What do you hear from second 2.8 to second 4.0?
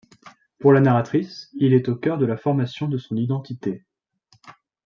de son identité.